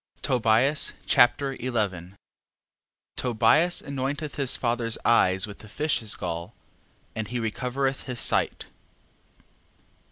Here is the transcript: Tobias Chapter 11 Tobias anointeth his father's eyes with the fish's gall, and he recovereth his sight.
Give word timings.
Tobias 0.23 0.93
Chapter 1.05 1.53
11 1.59 2.15
Tobias 3.17 3.81
anointeth 3.83 4.33
his 4.33 4.57
father's 4.57 4.97
eyes 5.05 5.45
with 5.45 5.59
the 5.59 5.69
fish's 5.69 6.15
gall, 6.15 6.55
and 7.15 7.27
he 7.27 7.39
recovereth 7.39 8.05
his 8.05 8.19
sight. 8.19 8.65